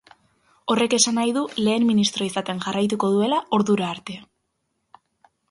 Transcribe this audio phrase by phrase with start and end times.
[0.73, 4.19] Horrek esan nahi du lehen ministro izaten jarraituko duela ordura arte.